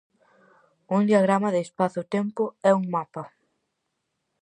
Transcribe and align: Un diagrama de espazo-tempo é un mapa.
Un 0.95 1.01
diagrama 1.09 1.49
de 1.55 1.59
espazo-tempo 1.65 2.43
é 2.69 2.71
un 2.79 2.85
mapa. 2.95 3.23